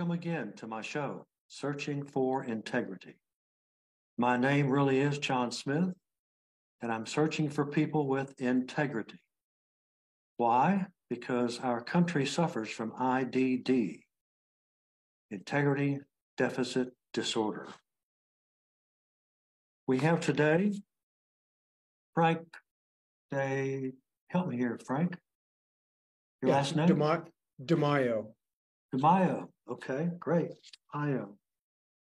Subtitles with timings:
[0.00, 3.16] welcome again to my show, Searching for Integrity.
[4.16, 5.92] My name really is John Smith,
[6.80, 9.20] and I'm searching for people with integrity.
[10.38, 10.86] Why?
[11.10, 14.00] Because our country suffers from IDD,
[15.30, 15.98] Integrity
[16.38, 17.68] Deficit Disorder.
[19.86, 20.80] We have today
[22.14, 22.46] Frank
[23.30, 23.92] Day.
[24.28, 25.18] Help me here, Frank.
[26.40, 26.88] Your Yeah, last name?
[26.88, 27.28] DeMa-
[28.94, 29.48] DiMaio.
[29.70, 30.50] Okay, great.
[30.94, 31.36] Mayo.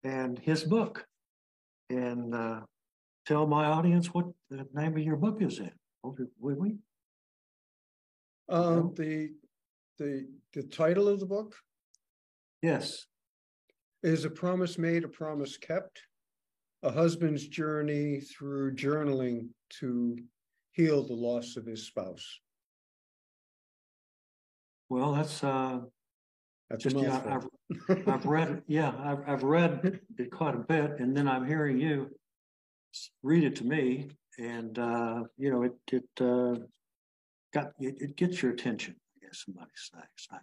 [0.03, 1.05] And his book.
[1.91, 2.61] And uh,
[3.27, 5.71] tell my audience what the name of your book is in.
[6.03, 6.77] Would we?
[8.49, 8.93] Uh, No.
[8.97, 9.31] the,
[9.99, 11.55] the, the title of the book
[12.63, 13.07] Yes.
[14.03, 16.01] is A Promise Made, a Promise Kept.
[16.83, 19.49] A husband's journey through journaling
[19.81, 20.19] to
[20.73, 22.41] heal the loss of his spouse.
[24.91, 25.81] Well, that's uh,
[26.71, 27.51] That's just, yeah, mouthful.
[27.89, 28.63] I've, I've read it.
[28.67, 30.99] Yeah, I've, I've read it quite a bit.
[30.99, 32.11] And then I'm hearing you
[33.23, 34.09] read it to me.
[34.39, 36.57] And, uh, you know, it, it uh,
[37.53, 40.39] got, it, it gets your attention, I guess somebody says.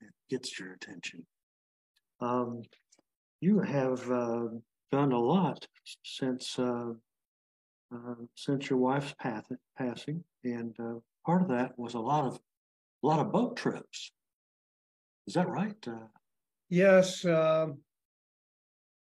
[0.00, 1.26] It gets your attention.
[2.20, 2.62] Um,
[3.40, 4.46] you have uh,
[4.90, 5.66] done a lot
[6.04, 6.92] since uh,
[7.94, 9.44] uh, since your wife's path,
[9.76, 10.94] passing, and uh,
[11.26, 12.38] part of that was a lot of
[13.02, 14.12] a lot of boat trips.
[15.26, 15.76] Is that right?
[15.86, 16.06] Uh,
[16.70, 17.78] Yes, um,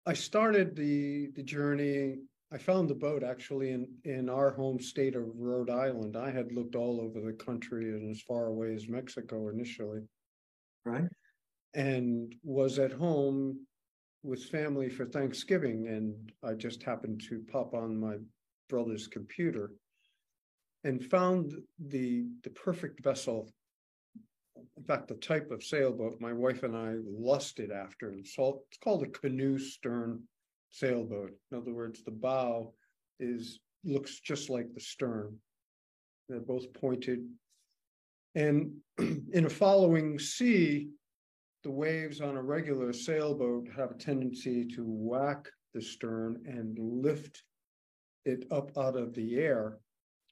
[0.06, 2.18] I started the, the journey,
[2.52, 6.16] I found the boat actually in, in our home state of Rhode Island.
[6.16, 10.02] I had looked all over the country and as far away as Mexico initially.
[10.84, 11.08] right?
[11.76, 13.60] and was at home
[14.24, 18.16] with family for Thanksgiving, and I just happened to pop on my
[18.70, 19.72] brother's computer
[20.84, 23.52] and found the the perfect vessel.
[24.78, 28.10] In fact, the type of sailboat my wife and I lusted after.
[28.10, 30.24] And so it's called a canoe stern
[30.72, 31.32] sailboat.
[31.52, 32.74] In other words, the bow
[33.20, 35.38] is looks just like the stern.
[36.28, 37.28] They're both pointed.
[38.34, 40.90] And in a following sea,
[41.64, 47.44] the waves on a regular sailboat have a tendency to whack the stern and lift
[48.26, 49.78] it up out of the air.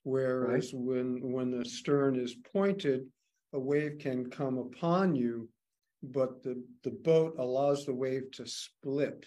[0.04, 3.08] Whereas when, when the stern is pointed,
[3.54, 5.50] a wave can come upon you,
[6.02, 9.26] but the, the boat allows the wave to split.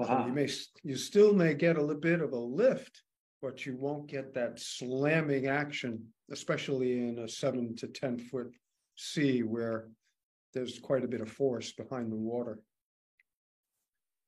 [0.00, 0.48] So you may,
[0.82, 3.02] you still may get a little bit of a lift,
[3.42, 8.54] but you won't get that slamming action, especially in a seven to ten foot
[8.96, 9.88] sea where
[10.54, 12.60] there's quite a bit of force behind the water.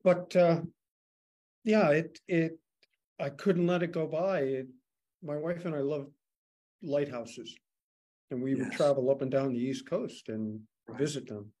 [0.03, 0.61] But uh,
[1.63, 2.59] yeah, it it
[3.19, 4.39] I couldn't let it go by.
[4.41, 4.67] It,
[5.23, 6.07] my wife and I love
[6.83, 7.55] lighthouses,
[8.31, 10.97] and we would travel up and down the East Coast and Right.
[10.99, 11.53] visit them.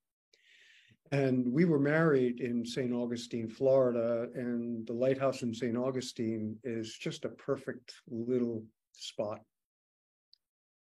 [1.11, 2.91] And we were married in St.
[2.91, 5.77] Augustine, Florida, and the lighthouse in St.
[5.77, 9.45] Augustine is just a perfect little spot.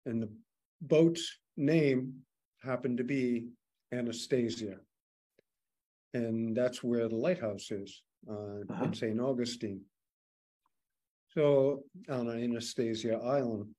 [0.07, 0.31] And the
[0.83, 2.25] boat's name
[2.63, 3.49] happened to be
[3.93, 4.79] Anastasia.
[6.15, 8.85] And that's where the lighthouse is, uh, Uh-huh.
[8.85, 9.21] in St.
[9.21, 9.85] Augustine.
[11.31, 13.75] So on Anastasia Island.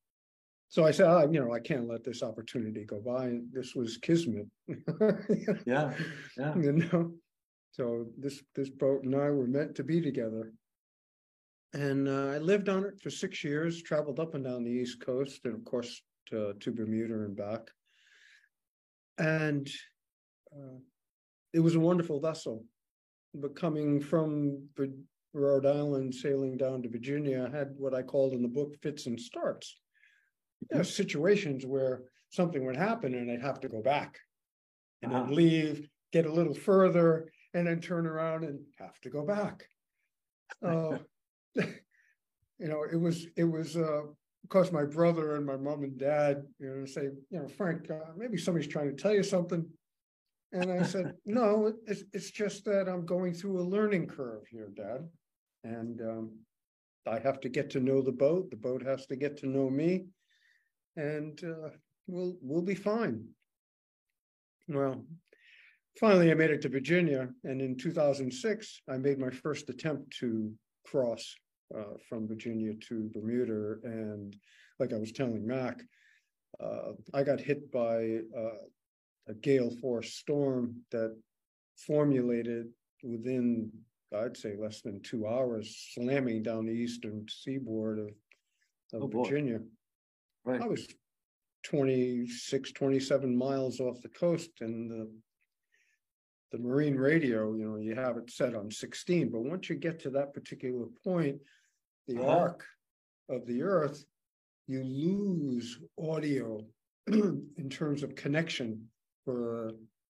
[0.70, 3.40] So I said, "Ah, you know, I can't let this opportunity go by.
[3.52, 4.48] This was kismet.
[5.66, 5.94] Yeah,
[6.38, 6.56] yeah.
[6.56, 7.14] You know,
[7.72, 10.54] so this, this boat and I were meant to be together.
[11.74, 15.04] And uh, I lived on it for six years, traveled up and down the East
[15.04, 17.62] Coast and of course to, to Bermuda and back.
[19.18, 19.70] And
[20.54, 20.80] uh,
[21.54, 22.64] it was a wonderful vessel.
[23.34, 24.68] But coming from
[25.34, 29.06] Rhode Island, sailing down to Virginia, I had what I called in the book fits
[29.06, 29.80] and starts.
[30.72, 34.20] You know, situations where something would happen and I'd have to go back.
[35.02, 35.34] And then Uh-huh.
[35.34, 39.66] leave, get a little further, and then turn around and have to go back.
[40.62, 40.98] Uh,
[41.56, 45.98] you know, it was, it was, uh, of course, my brother and my mom and
[45.98, 49.66] dad, you know, say, you know, Frank, uh, maybe somebody's trying to tell you something.
[50.52, 54.70] And I said, no, it's, it's just that I'm going through a learning curve here,
[54.76, 55.08] Dad.
[55.64, 56.32] And, um,
[57.08, 59.70] I have to get to know the boat, the boat has to get to know
[59.70, 60.08] me.
[60.96, 61.70] And, uh,
[62.08, 63.26] we'll, we'll be fine.
[64.68, 65.06] Well,
[66.00, 69.70] finally, I made it to Virginia, and in two thousand six, I made my first
[69.70, 70.52] attempt to
[70.86, 71.36] cross
[71.76, 74.36] uh, from Virginia to Bermuda, and
[74.80, 75.82] like I was telling Mac,
[76.64, 78.62] uh, I got hit by uh,
[79.28, 81.16] a gale force storm that
[81.88, 82.68] formulated
[83.04, 83.72] within,
[84.16, 88.10] I'd say, less than two hours, slamming down the eastern seaboard of
[88.92, 89.24] Oh, of boy.
[89.24, 89.60] Virginia.
[90.46, 90.62] Right.
[90.62, 90.88] I was
[91.64, 95.12] 26, 27 miles off the coast and the
[96.52, 100.00] the marine radio, you know, you have it set on sixteen, but once you get
[100.00, 101.40] to that particular point,
[102.08, 102.32] the Uh-huh.
[102.40, 102.66] arc
[103.30, 104.04] of the earth,
[104.66, 106.66] you lose audio
[107.08, 108.90] in terms of connection
[109.26, 109.74] for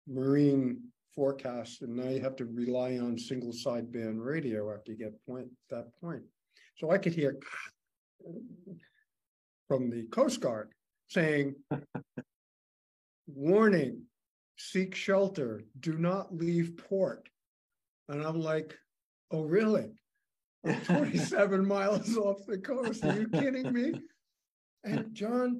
[0.07, 0.81] marine
[1.13, 5.47] forecasts, and now you have to rely on single sideband radio after you get point,
[5.69, 6.23] that point.
[6.77, 7.37] So I could hear
[9.73, 10.69] from the Coast Guard
[11.07, 11.55] saying,
[13.25, 14.03] warning,
[14.55, 17.27] seek shelter, do not leave port.
[18.07, 18.77] And I'm like,
[19.31, 19.89] oh, really?
[20.63, 23.03] I'm twenty-seven miles off the coast.
[23.03, 23.93] Are you kidding me?
[24.83, 25.59] And John,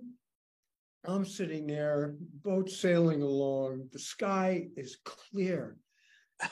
[1.05, 2.13] I'm sitting there,
[2.43, 3.87] boat sailing along.
[3.91, 5.75] The sky is clear.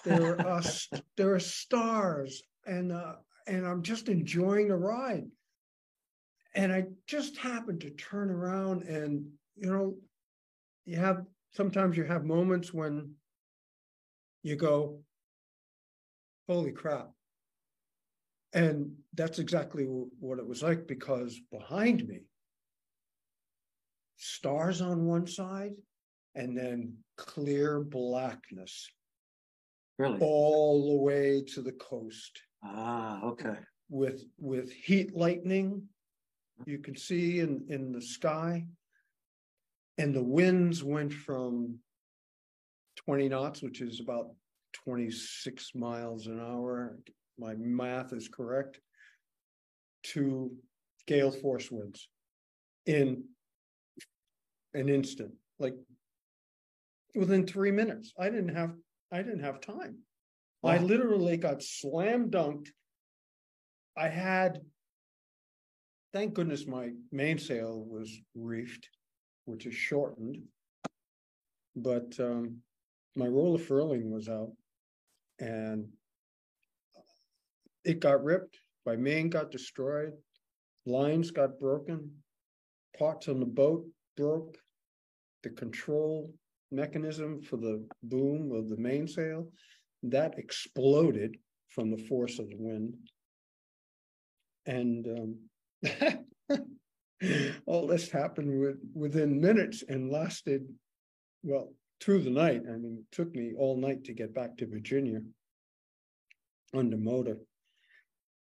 [0.03, 0.63] There are
[1.15, 5.27] there are stars, and uh, and I'm just enjoying the ride.
[6.53, 9.25] And I just happened to turn around, and
[9.55, 9.97] you know,
[10.85, 13.15] you have sometimes you have moments when
[14.43, 15.03] you go,
[16.47, 17.11] "Holy crap!"
[18.53, 22.21] And that's exactly what it was like because behind me,
[24.17, 25.73] stars on one side
[26.35, 28.89] and then clear blackness
[29.97, 30.19] Really?
[30.19, 33.57] all the way to the coast Ah, okay.
[33.89, 35.87] with with heat lightning
[36.65, 38.65] you can see in in the sky
[39.97, 41.77] and the winds went from
[43.05, 44.27] 20 knots which is about
[44.73, 46.97] 26 miles an hour
[47.37, 48.79] my math is correct
[50.03, 50.51] to
[51.07, 52.07] gale force winds
[52.85, 53.23] in
[54.73, 55.75] an instant like
[57.15, 58.13] within 3 minutes.
[58.19, 58.73] I didn't have
[59.11, 59.97] i didn't have time.
[60.63, 62.69] I literally got slam dunked.
[63.97, 64.61] I had
[66.13, 68.87] thank goodness my mainsail was reefed
[69.45, 70.37] which is shortened.
[71.75, 72.57] But um
[73.15, 74.53] my roller furling was out
[75.39, 75.87] and
[77.83, 80.13] it got ripped my main got destroyed
[80.85, 82.11] lines got broken
[82.97, 83.85] parts on the boat
[84.17, 84.57] broke.
[85.43, 86.33] The control
[86.71, 89.47] mechanism for the boom of the mainsail
[90.03, 91.37] that exploded
[91.69, 92.93] from the force of the wind.
[94.65, 95.35] And um
[97.65, 100.67] all this happened with within minutes and lasted
[101.43, 102.61] well through the night.
[102.67, 105.21] I mean it took me all night to get back to virginia
[106.73, 107.37] under motor.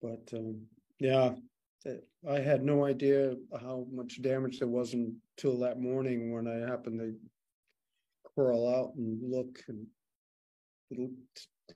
[0.03, 0.63] But um
[0.99, 1.35] yeah
[2.29, 6.99] i had no idea how much damage there was until that morning when i happened
[6.99, 7.15] to
[8.35, 9.87] crawl out and look and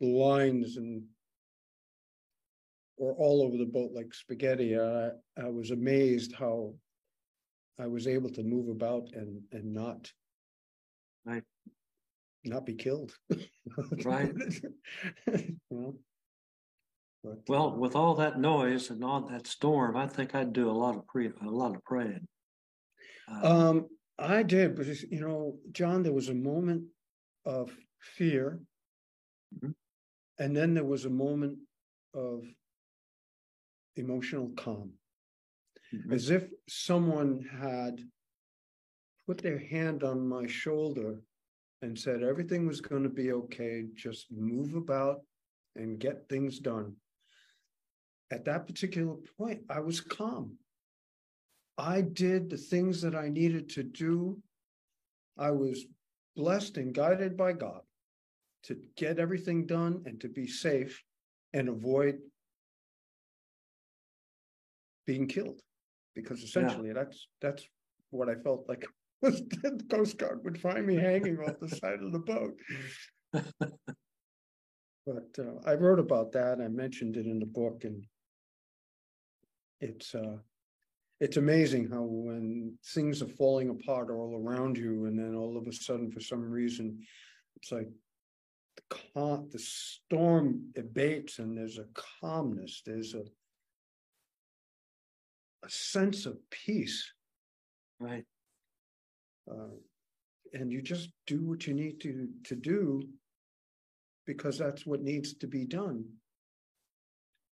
[0.01, 1.03] the lines and
[2.99, 4.79] or all over the boat like spaghetti.
[4.79, 6.75] I, I was amazed how
[7.81, 10.12] I was able to move about and, and not.
[11.25, 11.45] Right.
[12.45, 13.15] Not be killed.
[14.05, 14.33] Right.
[15.71, 15.95] Know?
[17.23, 20.73] But, Well, with all that noise and all that storm, I think I'd do a
[20.73, 22.27] lot of pre, a lot of praying.
[23.31, 23.87] Uh, um,
[24.19, 26.85] I did, but you know, John, there was a moment
[27.45, 28.61] of fear.
[29.55, 29.75] Mhm.
[30.39, 31.59] And then there was a moment
[32.15, 32.45] of
[33.99, 34.93] emotional calm.
[35.93, 36.12] mhm.
[36.12, 38.00] as if someone had
[39.26, 41.23] put their hand on my shoulder
[41.83, 45.23] and said everything was going to be okay, just move about
[45.76, 46.97] and get things done.
[48.31, 50.59] At that particular point, I was calm.
[51.78, 54.43] I did the things that I needed to do.
[55.38, 55.87] I was
[56.37, 57.83] blessed and guided by God
[58.64, 61.02] to get everything done and to be safe
[61.52, 62.19] and avoid
[65.09, 65.61] being killed.
[66.15, 67.65] Because essentially that's that's
[68.11, 68.87] what I felt like
[69.23, 72.55] was the Coast Guard would find me hanging off the side of the boat.
[75.09, 76.61] But uh, I wrote about that.
[76.61, 78.05] I mentioned it in the book and
[79.81, 80.37] it's uh
[81.21, 85.67] it's amazing how when things are falling apart all around you and then all of
[85.67, 86.99] a sudden for some reason
[87.57, 87.88] it's like
[88.77, 88.83] the
[89.15, 91.87] calm the storm abates and there's a
[92.21, 93.25] calmness there's a
[95.69, 97.13] a sense of peace
[98.01, 98.25] Right.
[99.51, 99.75] uh,
[100.55, 103.03] and you just do what you need to to do
[104.27, 106.05] because that's what needs to be done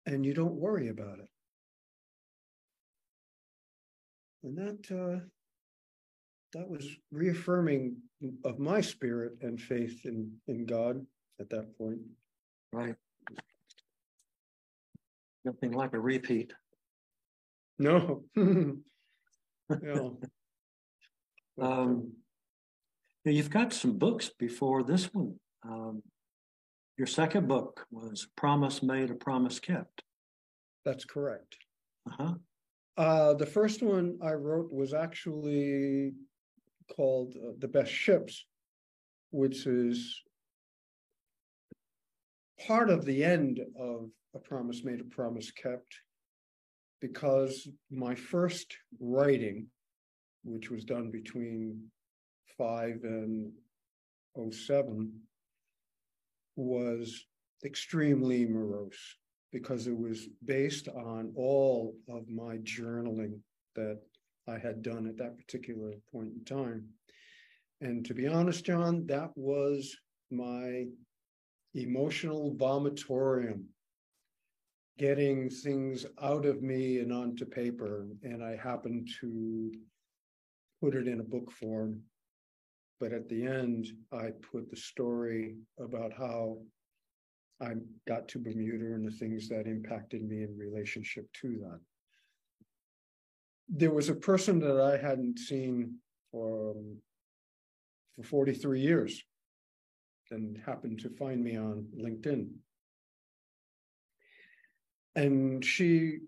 [0.05, 1.29] and you don't worry about it
[4.43, 5.19] and that uh
[6.53, 7.95] that was reaffirming
[8.43, 11.05] of my spirit and faith in in god
[11.39, 11.99] at that point
[12.71, 12.95] Right.
[15.43, 16.53] Nothing like a repeat.
[17.79, 18.23] No
[19.81, 20.09] yeah
[21.59, 22.13] Um,
[23.25, 25.35] You've got some books before this one.
[25.63, 26.01] Um,
[26.97, 30.03] your second book was Promise Made, a Promise Kept.
[30.85, 31.57] That's correct.
[32.07, 32.33] Uh-huh.
[32.97, 36.13] Uh, the first one I wrote was actually
[36.95, 38.45] called uh, The Best Ships,
[39.31, 40.21] which is
[42.67, 45.93] part of the end of A Promise Made, a Promise Kept,
[47.01, 49.67] because my first writing,
[50.43, 51.89] which was done between
[52.57, 53.51] five and
[54.35, 55.11] oh seven,
[56.55, 57.25] was
[57.65, 59.15] extremely morose
[59.51, 63.39] because it was based on all of my journaling
[63.75, 63.99] that
[64.47, 66.85] I had done at that particular point in time.
[67.81, 69.95] And to be honest, John, that was
[70.31, 70.85] my
[71.73, 73.63] emotional vomitorium,
[74.99, 78.05] getting things out of me and onto paper.
[78.21, 79.71] And I happened to
[80.81, 82.01] put it in a book form.
[82.99, 86.57] But at the end, I put the story about how
[87.61, 87.75] I
[88.07, 91.79] got to Bermuda and the things that impacted me in relationship to that.
[93.69, 95.95] There was a person that I hadn't seen
[96.29, 96.97] for, um,
[98.17, 99.23] for 43 years
[100.31, 102.49] and happened to find me on LinkedIn.
[105.15, 106.19] And she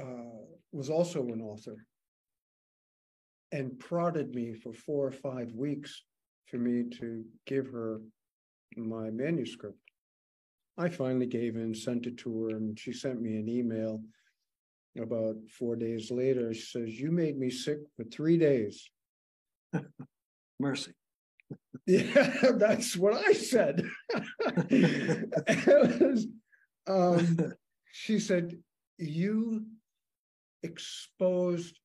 [0.00, 1.84] uh, was also an author
[3.52, 6.02] and prodded me for four or five weeks
[6.46, 8.00] for me to give her
[8.76, 9.78] my manuscript.
[10.78, 14.02] I finally gave in, sent it to her, and she sent me an email
[15.00, 16.52] about four days later.
[16.52, 18.88] She says, You made me sick for three days.
[20.60, 20.92] Mercy.
[21.86, 23.88] Yeah, that's what I said.
[25.70, 26.26] was,
[26.88, 27.52] um,
[27.96, 28.52] she said,
[28.98, 29.64] You
[30.62, 31.78] exposed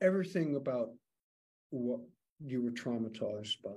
[0.00, 0.90] everything about
[1.70, 2.00] what
[2.38, 3.70] you were traumatized by.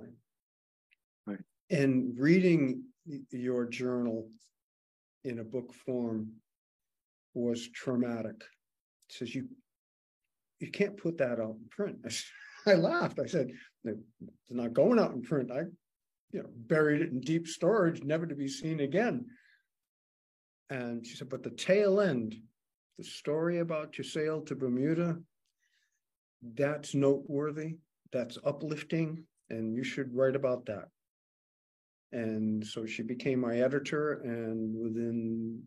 [1.26, 1.40] Right.
[1.70, 2.84] And reading
[3.30, 4.28] your journal
[5.24, 6.30] in a book form
[7.34, 8.40] was traumatic.
[9.08, 9.48] says you
[10.60, 11.96] you can't put that out in print.
[12.66, 13.18] I laughed.
[13.18, 13.50] I said,
[13.84, 13.98] "It's
[14.50, 15.62] not going out in print." I,
[16.30, 19.26] you know, buried it in deep storage, never to be seen again.
[20.72, 22.34] And she said, "But the tail end,
[22.96, 25.22] the story about your sail to Bermuda,
[26.40, 27.76] that's noteworthy.
[28.10, 30.88] That's uplifting, and you should write about that."
[32.12, 35.62] And so she became my editor, and within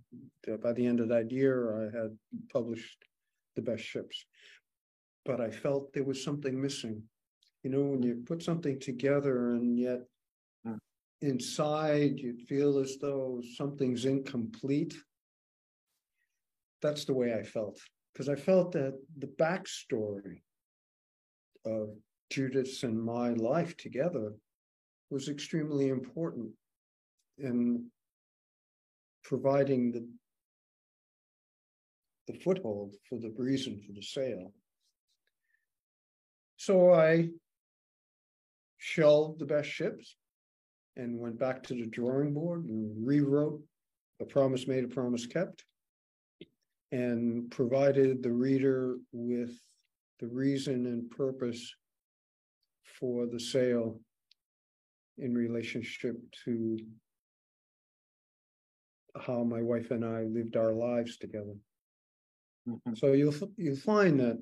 [0.62, 2.18] by the end of that year, I had
[2.50, 3.00] published
[3.56, 4.26] the best ships.
[5.24, 6.98] But I felt there was something missing.
[7.64, 10.02] You know, when you put something together and yet.
[11.22, 14.96] Inside you'd feel as though something's incomplete.
[16.82, 17.80] That's the way I felt,
[18.14, 20.42] because I felt that the backstory
[21.66, 21.90] of
[22.30, 24.34] Judith's and my life together
[25.10, 26.52] was extremely important
[27.38, 27.88] in
[29.24, 30.08] providing the
[32.28, 34.52] the foothold for the reason for the sail.
[36.58, 37.30] So I
[38.78, 40.16] shelved the best ships
[40.98, 43.62] and went back to the drawing board and rewrote
[44.22, 45.66] a promise made, a promise kept.
[46.92, 49.60] And provided the reader with
[50.20, 51.74] the reason and purpose
[53.00, 54.00] for the sail
[55.18, 56.78] in relationship to
[59.20, 61.56] how my wife and I lived our lives together.
[62.68, 62.98] Mhm.
[62.98, 64.42] So you'll you'll find that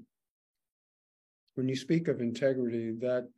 [1.55, 3.29] when you speak of integrity, that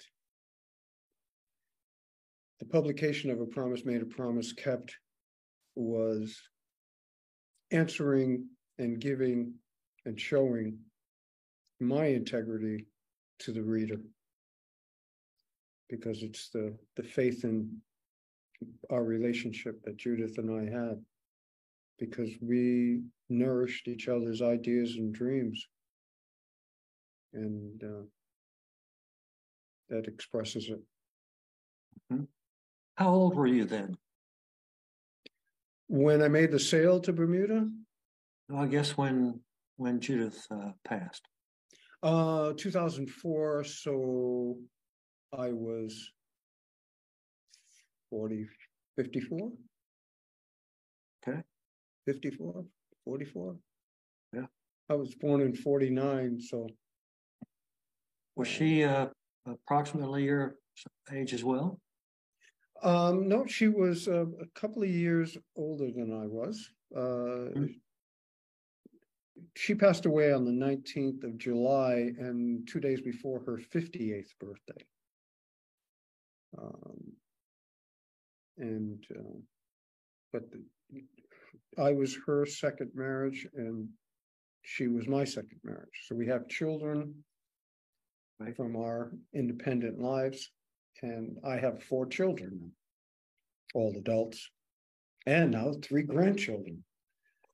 [2.59, 4.95] the publication of a promise made, a promise kept
[5.75, 6.37] was
[7.71, 8.47] answering
[8.77, 9.53] and giving
[10.05, 10.77] and showing
[11.79, 12.85] my integrity
[13.39, 13.99] to the reader.
[15.89, 17.81] Because it's the the faith in
[18.89, 21.03] our relationship that Judith and I had.
[21.99, 25.67] Because we nourished each other's ideas and dreams.
[27.33, 28.05] And uh,
[29.89, 32.19] that expresses it.
[32.95, 33.95] How old were you then?
[35.87, 37.69] When I made the sail to Bermuda,
[38.49, 39.41] Well, I guess when
[39.77, 41.27] when Judith uh, passed.
[42.01, 44.57] uh, two thousand four, so
[45.37, 46.11] I was
[48.09, 48.47] 40,
[48.95, 49.51] 54?
[51.27, 51.41] Okay.
[52.05, 52.63] 54,
[53.03, 53.55] 44?
[54.31, 54.45] Yeah.
[54.89, 56.69] I was born in forty-nine, so
[58.37, 59.07] Was she uh,
[59.45, 60.55] approximately your
[61.11, 61.79] age as well?
[62.85, 66.69] Um, no, she was uh, a couple of years older than I was.
[66.95, 67.81] Uh, Mm.
[69.55, 74.85] she passed away on the nineteenth of July and two days before her fifty-eighth birthday.
[76.57, 77.01] Um,
[78.57, 79.39] and uh,
[80.31, 80.63] but the,
[81.77, 83.89] I was her second marriage and
[84.61, 85.97] she was my second marriage.
[86.07, 87.23] So we have children
[88.37, 88.55] Right.
[88.55, 90.51] from our independent lives,
[91.01, 92.71] and I have four children,
[93.73, 94.49] all adults,
[95.25, 96.83] and now three grandchildren.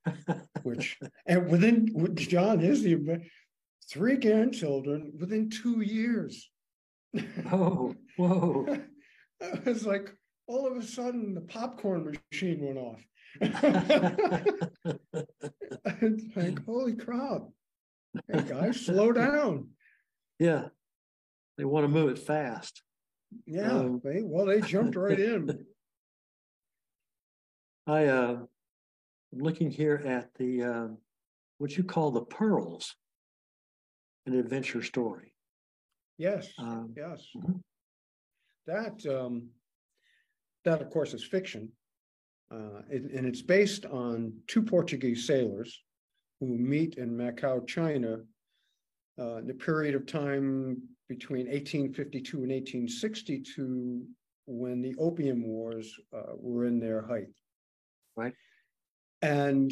[0.64, 3.22] Which and within with John is the
[3.90, 6.50] three grandchildren within two years.
[7.52, 8.78] Oh, whoa.
[9.66, 10.14] It's like
[10.46, 13.04] all of a sudden the popcorn machine went off.
[16.04, 17.42] It's like, holy crap.
[18.32, 19.70] Hey guys, slow down.
[20.38, 20.68] Yeah.
[21.58, 22.84] They want to move it fast.
[23.46, 25.66] Yeah, Um, they, well, they jumped right in.
[27.88, 28.38] I, uh,
[29.34, 30.88] I'm looking here at the, uh,
[31.58, 32.96] what you call the pearls.
[34.28, 35.34] An adventure story.
[36.18, 37.26] Yes, Um, yes.
[37.36, 37.60] Mhm.
[38.68, 39.50] That, um,
[40.64, 41.72] that of course is fiction.
[42.52, 45.82] Uh, and, and it's based on two Portuguese sailors
[46.40, 48.18] who meet in Macau, China.
[49.20, 50.82] Uh, in the period of time
[51.16, 54.06] between eighteen fifty-two and eighteen sixty-two,
[54.46, 55.88] when the opium wars,
[56.18, 57.32] uh, were in their height.
[58.16, 58.34] Right.
[59.22, 59.70] And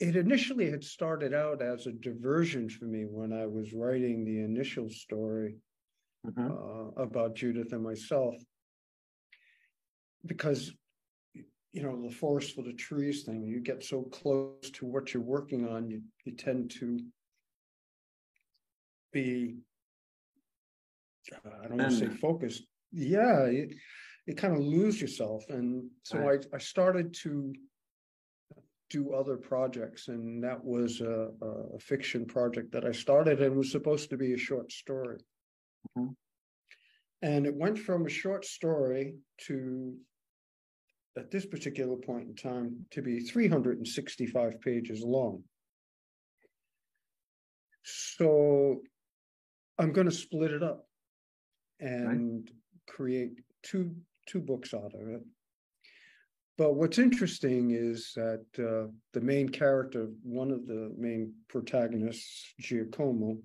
[0.00, 4.40] it initially had started out as a diversion for me when I was writing the
[4.50, 5.52] initial story
[6.26, 6.50] mhm.
[6.50, 8.34] uh, about Judith and myself.
[10.26, 10.72] Because,
[11.72, 15.22] you know, the forest for the trees thing, you get so close to what you're
[15.36, 16.98] working on, you, you tend to
[19.12, 19.56] be,
[21.32, 22.64] uh, I don't want to say focused.
[22.90, 23.70] Yeah, you,
[24.26, 25.44] you kind of lose yourself.
[25.48, 27.52] And so I, I started to
[28.90, 31.28] do other projects and that was a,
[31.74, 35.18] a fiction project that I started and was supposed to be a short story.
[35.96, 36.14] Mhm.
[37.22, 39.14] And it went from a short story
[39.46, 39.96] to,
[41.16, 45.44] at this particular point in time, to be three hundred and sixty-five pages long.
[47.84, 48.82] So
[49.78, 50.86] I'm gonna split it up
[51.80, 52.48] and
[52.88, 53.94] create two,
[54.26, 55.22] two books out of it.
[56.58, 63.38] But what's interesting is that uh, the main character, one of the main protagonists, Giacomo,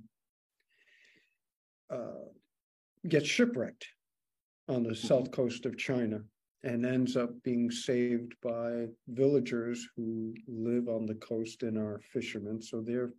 [1.90, 2.26] uh,
[3.08, 3.88] gets shipwrecked
[4.68, 6.20] on the south coast of China
[6.64, 12.62] and ends up being saved by villagers who live on the coast and are fishermen.
[12.62, 13.14] So they're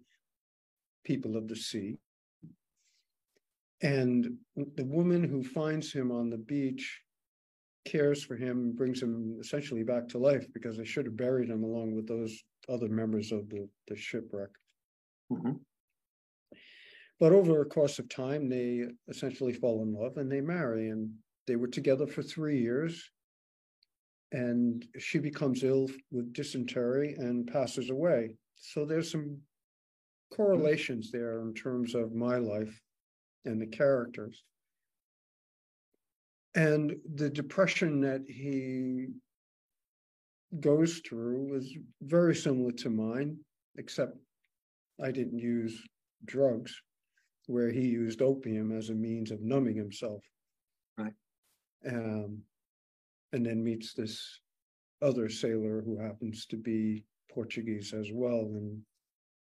[1.05, 1.97] people of the sea.
[3.81, 7.01] And the woman who finds him on the beach
[7.87, 11.63] cares for him, brings him essentially back to life because they should have buried him
[11.63, 14.51] along with those other members of the, the shipwreck.
[15.31, 15.61] Mhm.
[17.21, 21.15] But over a course of time, they essentially fall in love and they marry, and
[21.47, 23.11] they were together for three years.
[24.31, 28.37] And she becomes ill with dysentery and passes away.
[28.57, 29.41] So there's some
[30.31, 32.79] correlations there in terms of my life
[33.45, 34.43] and the characters.
[36.55, 39.09] And the depression that he
[40.61, 43.37] goes through was very similar to mine,
[43.77, 44.17] except
[45.03, 45.81] I didn't use
[46.25, 46.75] drugs,
[47.47, 50.25] where he used opium as a means of numbing himself.
[50.97, 51.13] Right.
[51.87, 52.43] Um,
[53.33, 54.41] and then meets this
[55.03, 58.81] other sailor who happens to be Portuguese as well, and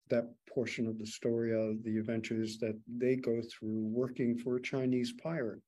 [0.10, 4.62] that portion of the story of the adventures that they go through working for a
[4.62, 5.62] Chinese pirate.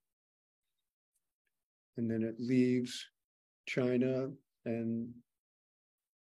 [1.97, 3.05] And then it leaves
[3.67, 4.29] China
[4.65, 5.09] and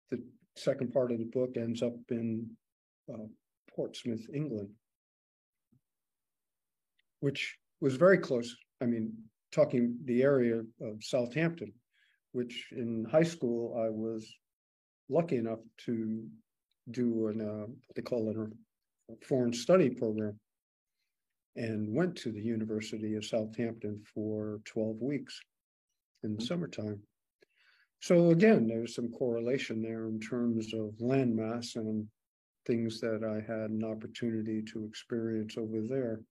[0.10, 0.24] the
[0.56, 2.50] second part of the book ends up in
[3.14, 3.28] uh,
[3.76, 4.70] Portsmouth, England.
[7.20, 9.14] Which was very close, I mean,
[9.52, 11.74] talking the area of Southampton,
[12.32, 14.32] which in high school I was
[15.10, 16.28] lucky enough to
[16.92, 20.40] do an, uh, what they call it, a foreign study program.
[21.56, 25.40] And went to the University of Southampton for twelve weeks
[26.24, 26.48] in the Mhm.
[26.48, 27.08] summertime.
[28.00, 32.12] So again, there's some correlation there in terms of landmass and
[32.66, 36.24] things that I had an opportunity to experience over there.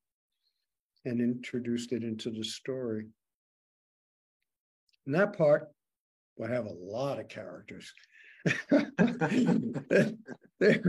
[1.05, 3.13] And introduced it into the story.
[5.07, 5.73] In that part,
[6.43, 7.93] I have a lot of characters.
[10.59, 10.83] There,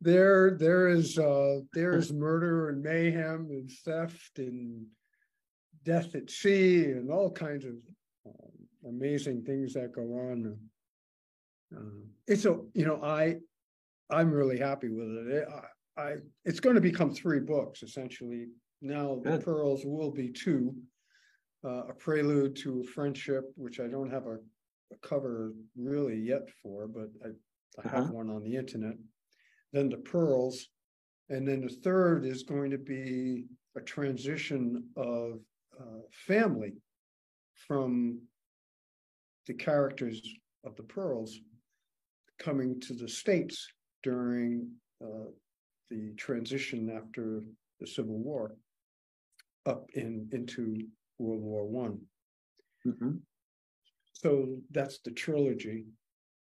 [0.00, 4.86] there, there is, uh, there is murder and mayhem and theft and
[5.84, 7.74] death at sea and all kinds of
[8.26, 10.56] um, amazing things that go on.
[11.76, 13.36] Um, It's a, you know, I,
[14.10, 15.46] I'm really happy with it.
[15.96, 16.14] I, I,
[16.46, 18.46] it's going to become three books essentially.
[18.80, 20.74] Now the pearls will be two.
[21.62, 24.36] uh, a prelude to friendship, which I don't have a,
[24.94, 27.28] a cover really yet for, but I,
[27.78, 28.12] I have Uh-huh.
[28.14, 28.94] one on the internet.
[29.72, 30.66] Then the pearls,
[31.28, 35.40] and then the third is going to be a transition of
[35.80, 36.74] uh, family
[37.68, 38.20] from
[39.46, 40.20] the characters
[40.64, 41.38] of the pearls
[42.38, 43.68] coming to the states
[44.02, 44.70] during
[45.02, 45.30] uh,
[45.90, 47.42] the transition after
[47.78, 48.56] the Civil War
[49.66, 50.76] up in into
[51.18, 52.00] World War One.
[52.86, 53.20] Mhm.
[54.12, 55.86] So that's the trilogy.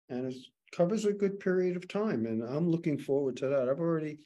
[0.08, 0.36] And it
[0.72, 3.68] covers a good period of time, and I'm looking forward to that.
[3.68, 4.18] I've already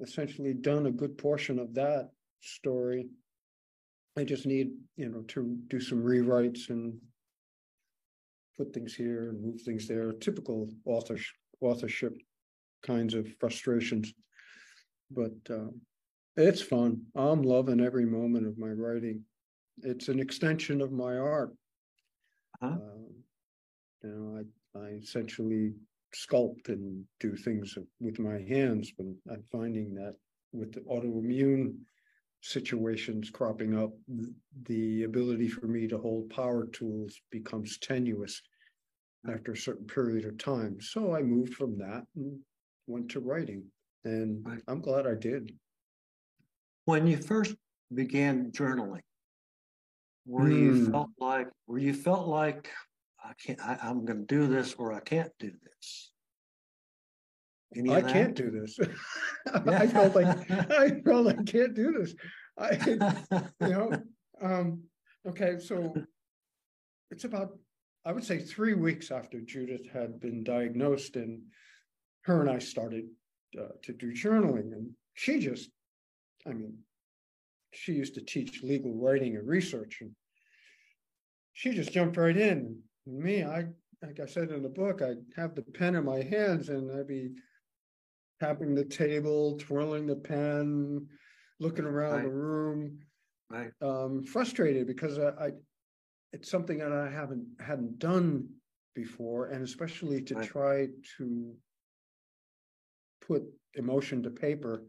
[0.00, 3.08] essentially done a good portion of that story.
[4.18, 6.98] I just need, you know, to do some rewrites and
[8.56, 11.18] put things here and move things there, typical author
[11.60, 12.16] authorship
[12.82, 14.12] kinds of frustrations.
[15.10, 15.80] But um,
[16.36, 17.02] it's fun.
[17.14, 19.24] I'm loving every moment of my writing.
[19.82, 21.54] It's an extension of my art.
[22.62, 22.74] Uh-huh.
[22.74, 23.24] Um,
[24.02, 24.42] You know, I,
[24.74, 25.74] I essentially
[26.14, 30.16] sculpt and do things with my hands, but I'm finding that
[30.52, 31.78] with the autoimmune
[32.42, 33.92] situations cropping up,
[34.62, 38.40] the ability for me to hold power tools becomes tenuous
[39.28, 40.80] after a certain period of time.
[40.80, 42.40] So I moved from that and
[42.86, 43.64] went to writing,
[44.04, 45.52] and I'm glad I did.
[46.86, 47.54] When you first
[47.94, 49.02] began journaling,
[50.24, 50.90] where you Hmm.
[50.90, 52.70] felt like, where you felt like,
[53.24, 56.12] I can't, I, I'm gonna do this or I can't do this.
[57.76, 58.78] Any I can't do this.
[59.54, 62.14] I felt like I felt I can't do this.
[62.58, 62.78] I,
[63.60, 63.92] you know,
[64.42, 64.82] um,
[65.28, 65.94] okay, so
[67.10, 67.58] it's about,
[68.04, 71.40] I would say, three weeks after Judith had been diagnosed and
[72.22, 73.04] her and I started
[73.58, 75.70] uh, to do journaling and she just,
[76.46, 76.78] I mean,
[77.72, 80.10] she used to teach legal writing and research and
[81.52, 82.80] she just jumped right in.
[83.10, 83.66] Me, I,
[84.02, 87.08] like I said in the book, I'd have the pen in my hands and I'd
[87.08, 87.32] be
[88.40, 91.06] tapping the table, twirling the pen,
[91.58, 93.00] looking around the room,
[93.50, 95.50] Right, um, frustrated because I, I,
[96.32, 98.48] it's something that I haven't, hadn't done
[98.94, 100.48] before, and especially to Right.
[100.48, 100.86] try
[101.18, 101.54] to
[103.26, 103.42] put
[103.74, 104.84] emotion to paper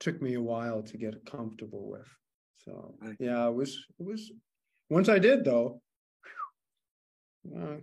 [0.00, 2.08] took me a while to get comfortable with.
[2.56, 3.16] So, Right.
[3.18, 4.32] yeah, it was, it was,
[4.90, 5.80] once I did though,
[7.54, 7.76] uh,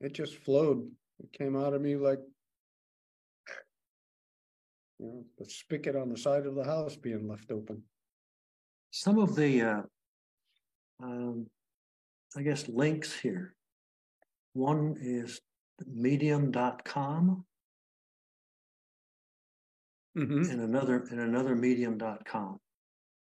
[0.00, 0.90] it just flowed.
[1.20, 2.18] It came out of me like
[4.98, 7.82] you know, the spigot on the side of the house being left open.
[8.90, 9.82] some of the, uh,
[11.02, 11.46] um,
[12.36, 13.54] I guess links here.
[14.52, 15.40] One is
[15.84, 17.44] medium.com
[20.16, 20.48] Mhm.
[20.48, 22.60] and another, and another medium.com.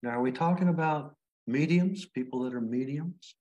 [0.02, 1.14] Now, are we talking about
[1.46, 3.36] mediums, people that are mediums?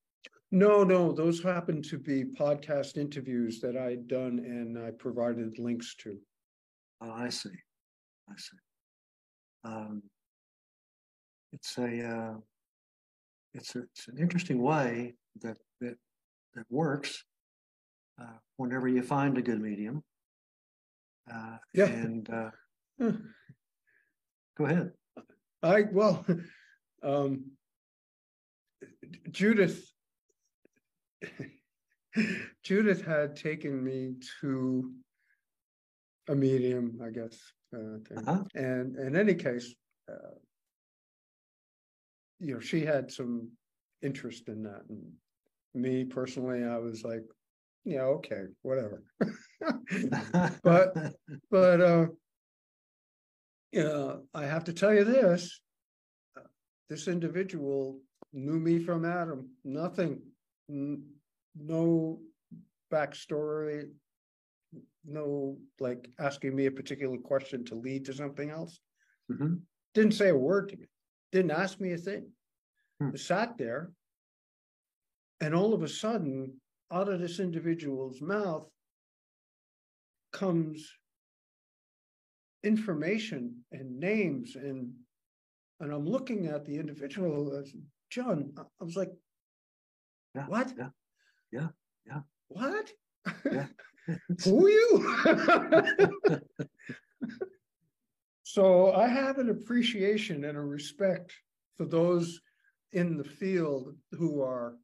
[0.52, 5.94] No, no, those happen to be podcast interviews that I'd done and I provided links
[6.00, 6.18] to.
[7.00, 7.50] Oh, I see.
[8.28, 8.56] I see.
[9.64, 10.02] Um,
[11.52, 12.34] it's a, uh,
[13.54, 15.96] it's a, it's an interesting way that, that,
[16.54, 17.24] that works.
[18.20, 20.02] Uh, whenever you find a good medium.
[21.32, 21.86] Uh, Yeah.
[21.86, 22.50] and, uh,
[23.00, 23.12] Huh.
[24.58, 24.90] go ahead.
[25.62, 26.26] I, well,
[27.02, 27.52] um,
[29.30, 29.90] Judith,
[32.64, 34.92] Judith had taken me to
[36.28, 37.38] a medium, I guess.
[37.74, 37.98] uh.
[38.18, 38.44] Uh-huh.
[38.54, 39.74] And in any case,
[40.10, 40.34] uh,
[42.40, 43.50] you know, she had some
[44.02, 44.82] interest in that.
[44.88, 45.12] And
[45.74, 47.22] me personally, I was like,
[47.84, 49.02] yeah, okay, whatever.
[50.62, 50.96] But-
[51.50, 52.06] But, uh,
[53.72, 55.60] yeah, I have to tell you this.
[56.36, 56.42] uh,
[56.88, 58.00] This individual
[58.32, 60.20] knew me from Adam, nothing,
[61.56, 62.20] no
[62.92, 63.90] backstory.
[65.04, 68.80] No, like asking me a particular question to lead to something else.
[69.30, 69.62] Mhm.
[69.94, 70.86] Didn't say a word to me,
[71.32, 72.32] didn't ask me a thing.
[72.98, 73.16] Hmm.
[73.16, 73.92] Sat there.
[75.40, 78.70] And all of a sudden, out of this individual's mouth
[80.32, 80.92] comes
[82.62, 84.92] information and names and
[85.80, 87.74] and I'm looking at the individual as
[88.10, 89.10] John, I was like,
[90.34, 90.72] Yeah, what?
[90.78, 90.88] yeah,
[91.52, 91.68] yeah,
[92.06, 92.20] yeah.
[92.48, 92.90] What?
[93.50, 93.66] Yeah.
[94.44, 96.40] Who are you?
[98.42, 101.32] So I have an appreciation and a respect
[101.76, 102.40] for those
[102.90, 104.74] in the field who are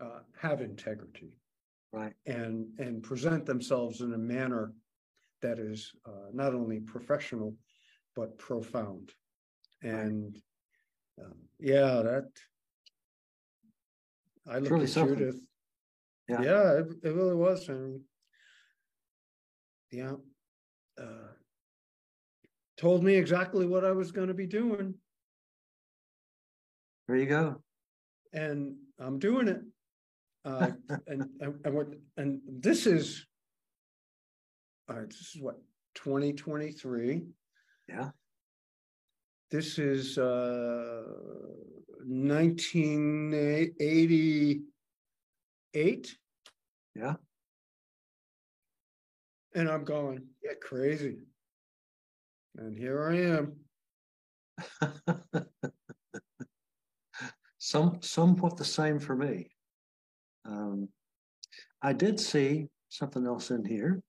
[0.00, 1.32] uh, have integrity
[1.92, 4.72] Right, and and present themselves in a manner
[5.42, 7.56] that is uh, not only professional
[8.14, 9.12] but profound.
[9.82, 10.38] And
[11.20, 12.28] um, yeah, that
[14.48, 15.18] I looked at something.
[15.18, 15.40] Judith.
[16.28, 16.42] Yeah.
[16.42, 18.00] Yeah, it, it really was, and
[19.90, 20.12] yeah.
[21.00, 21.32] Uh,
[22.78, 24.94] told me exactly what I was gonna be doing,
[27.08, 27.62] There you go.
[28.32, 29.60] and I'm doing it.
[30.44, 30.70] Uh,
[31.06, 33.26] and, and, and what, and this is.
[34.88, 35.56] All right, this is what,
[35.94, 37.22] twenty twenty-three?
[37.88, 38.10] Yeah.
[39.50, 41.02] This is, uh,
[42.06, 43.34] nineteen
[43.80, 44.64] eighty-eight?
[46.94, 47.14] Yeah.
[49.54, 51.18] And I'm going, yeah, crazy.
[52.56, 53.56] And here I am.
[57.58, 59.50] Some, somewhat the same for me.
[60.44, 60.88] Um,
[61.82, 64.02] I did see something else in here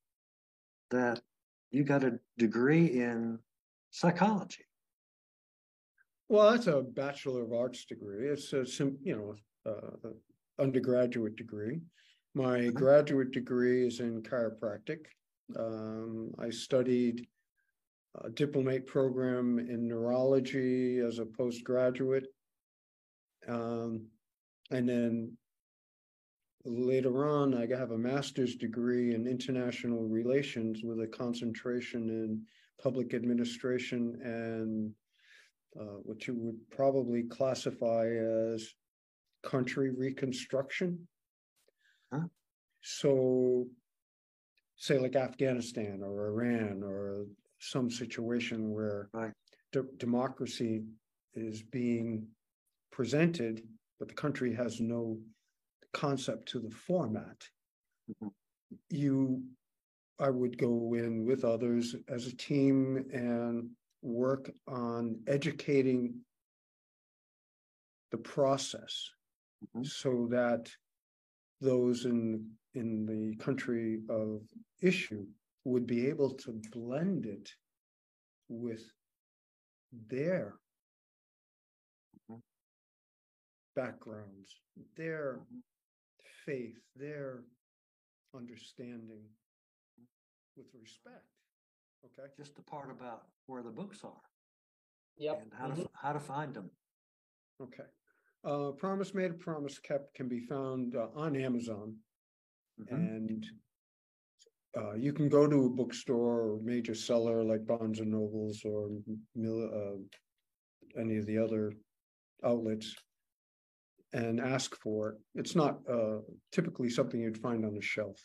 [0.92, 1.22] that
[1.72, 3.40] you got a degree in
[3.92, 4.66] psychology.
[6.32, 8.30] Well, that's a Bachelor of Arts degree.
[8.30, 8.64] It's a
[9.04, 10.12] you know, uh,
[10.60, 11.82] undergraduate degree.
[12.34, 12.74] My Mhm.
[12.74, 15.08] graduate degree is in chiropractic.
[15.58, 17.28] Um, I studied
[18.16, 22.34] a diplomate program in neurology as a postgraduate.
[23.46, 24.10] Um,
[24.70, 25.38] and then
[26.64, 33.14] later on, I have a master's degree in international relations with a concentration in public
[33.14, 34.96] administration and
[35.80, 38.74] uh, what you would probably classify as
[39.44, 41.08] country reconstruction.
[42.12, 42.28] Huh?
[42.82, 43.68] So,
[44.76, 47.26] say like Afghanistan or Iran or
[47.60, 49.34] some situation where Right.
[49.72, 50.84] de- democracy
[51.34, 52.28] is being
[52.92, 53.68] presented,
[54.00, 55.22] but the country has no
[55.94, 57.48] concept to the format.
[58.10, 58.34] Mhm.
[58.90, 59.44] You,
[60.20, 63.70] I would go in with others as a team and
[64.02, 66.26] work on educating
[68.12, 69.10] the process
[69.64, 69.86] Mhm.
[69.86, 70.76] so that
[71.60, 74.48] those in in the country of
[74.82, 75.28] issue
[75.66, 77.54] would be able to blend it
[78.48, 78.94] with
[79.92, 80.58] their
[82.30, 82.42] Mhm.
[83.76, 84.62] backgrounds,
[84.96, 85.64] their Mhm.
[86.46, 87.46] faith, their
[88.34, 89.38] understanding
[90.56, 91.41] with respect.
[92.06, 92.28] Okay.
[92.38, 94.22] Just the part about where the books are
[95.18, 95.42] Yep.
[95.44, 95.86] and how to, mhm.
[95.86, 96.70] f- how to find them.
[97.60, 97.86] Okay.
[98.44, 102.04] Uh, Promise Made, Promise Kept can be found uh, on Amazon
[102.80, 102.92] Mhm.
[102.92, 103.46] and
[104.76, 108.90] uh, you can go to a bookstore or major seller like Barnes and Nobles or
[109.38, 109.98] uh,
[110.98, 111.74] any of the other
[112.44, 112.96] outlets
[114.14, 115.22] and ask for it.
[115.36, 118.18] It's not uh, typically something you'd find on the shelf.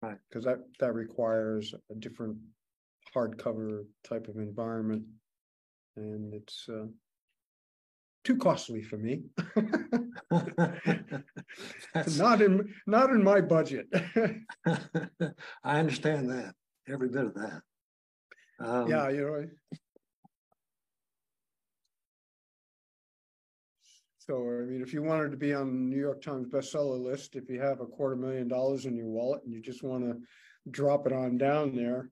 [0.00, 0.18] Right.
[0.28, 2.38] Because that, that requires a different
[3.14, 5.04] hardcover type of environment.
[5.96, 6.86] And it's uh,
[8.24, 9.22] too costly for me.
[12.16, 13.86] Not in, not in my budget.
[14.66, 16.54] I understand that,
[16.88, 17.60] every bit of that.
[18.58, 19.46] Um, Yeah, you know.
[24.18, 27.36] So, I mean, if you wanted to be on the New York Times bestseller list,
[27.36, 30.16] if you have a quarter million dollars in your wallet and you just want to
[30.70, 32.10] drop it on down there,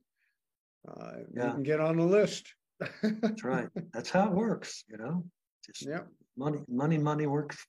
[0.88, 2.54] uh, you can get on the list.
[3.02, 3.68] That's right.
[3.92, 5.24] That's how it works, you know?
[5.64, 6.00] Just Yeah,
[6.36, 7.64] money, money, money works.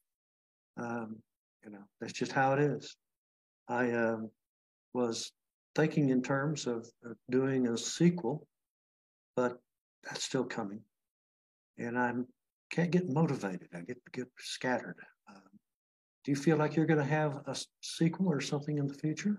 [0.78, 1.18] Um,
[1.64, 2.96] you know, that's just how it is.
[3.68, 4.30] I um,
[4.94, 5.32] was
[5.76, 8.48] thinking in terms of, of doing a sequel,
[9.36, 9.58] but
[10.04, 10.82] that's still coming.
[11.78, 12.14] And I
[12.72, 13.70] can't get motivated.
[13.74, 14.98] I get get scattered.
[15.30, 15.42] Um,
[16.24, 19.38] do you feel like you're going to have a sequel or something in the future?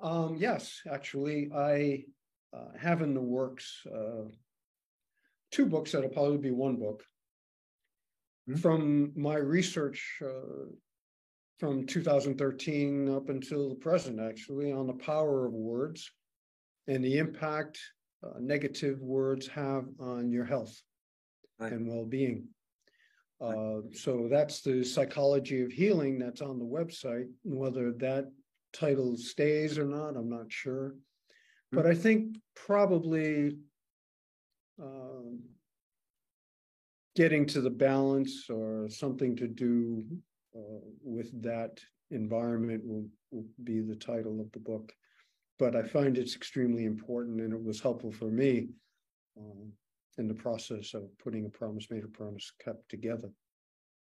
[0.00, 2.04] um, yes, actually, I
[2.56, 4.28] uh, have in the works uh,
[5.50, 7.04] two books that'll probably be one book.
[8.46, 8.56] Hmm.
[8.56, 10.66] From my research uh,
[11.58, 16.10] from 2013 up until the present, actually, on the power of words
[16.86, 17.78] and the impact
[18.24, 20.80] uh, negative words have on your health
[21.58, 21.72] Right.
[21.72, 22.46] and well-being.
[23.40, 27.26] Uh, so that's the psychology of healing that's on the website.
[27.42, 28.30] Whether that
[28.72, 30.94] title stays or not, I'm not sure.
[31.72, 33.58] But I think probably
[34.80, 35.40] um,
[37.14, 40.04] getting to the balance or something to do
[40.56, 41.78] uh, with that
[42.10, 44.92] environment will, will be the title of the book.
[45.58, 48.68] But I find it's extremely important and it was helpful for me
[49.36, 49.72] um,
[50.16, 53.30] in the process of putting a promise made, a promise kept together.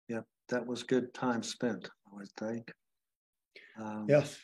[0.09, 2.73] Yeah, that was good time spent, I would think.
[3.79, 4.38] Um, Yes,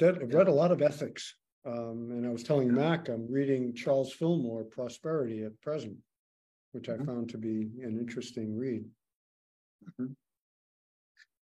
[0.00, 1.34] read a lot of ethics.
[1.66, 2.72] Um, and I was telling.
[2.72, 5.96] Mac, I'm reading Charles Fillmore, Prosperity at Present,
[6.72, 7.06] which I Mhm.
[7.06, 8.90] found to be an interesting read.
[9.98, 10.14] Mhm.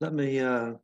[0.01, 0.77] let me uh,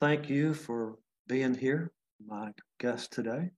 [0.00, 1.92] thank you for being here,
[2.24, 3.50] my guest today.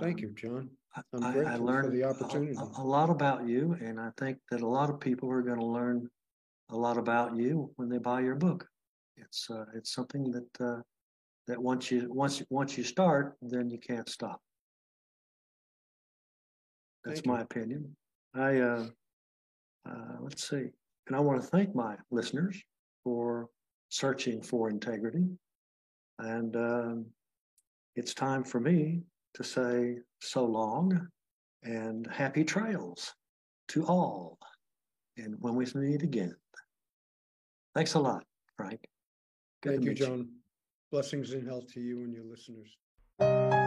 [0.00, 0.76] Thank Um, you, John.
[0.94, 2.54] I- I'm I- I grateful for learned the a- opportunity.
[2.56, 5.58] A, a lot about you, and I think that a lot of people are going
[5.58, 6.10] to learn
[6.68, 8.68] a lot about you when they buy your book.
[9.16, 10.82] It's uh, it's something that uh,
[11.48, 14.40] that once you once once you start, then you can't stop.
[17.04, 17.32] That's Thank you.
[17.32, 17.96] my opinion.
[18.34, 18.86] I uh,
[19.88, 20.70] uh, let's see,
[21.06, 22.60] and I want to thank my listeners
[23.04, 23.48] for
[23.88, 25.26] searching for integrity,
[26.18, 27.06] and um,
[27.96, 29.02] it's time for me
[29.34, 31.08] to say so long
[31.64, 33.14] and happy trails
[33.68, 34.38] to all.
[35.16, 36.34] And when we meet again,
[37.74, 38.24] thanks a lot,
[38.56, 38.80] Frank.
[39.62, 40.28] Good Thank you, John.
[40.92, 43.61] Blessings and health to you and your listeners.